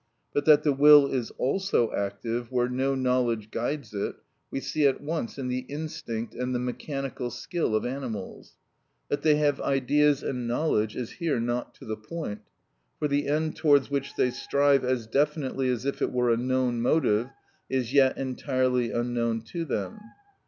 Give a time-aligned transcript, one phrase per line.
[0.33, 4.15] But that the will is also active where no knowledge guides it,
[4.49, 8.55] we see at once in the instinct and the mechanical skill of animals.(31)
[9.09, 12.41] That they have ideas and knowledge is here not to the point,
[12.97, 16.81] for the end towards which they strive as definitely as if it were a known
[16.81, 17.29] motive,
[17.69, 19.99] is yet entirely unknown to them.